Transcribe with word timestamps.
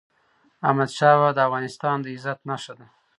احمدشاه 0.67 1.13
بابا 1.17 1.29
د 1.33 1.37
افغانستان 1.47 1.97
د 2.01 2.05
عزت 2.15 2.39
نښه 2.49 2.73
ده. 2.79 2.87